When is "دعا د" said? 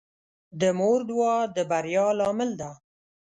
1.09-1.57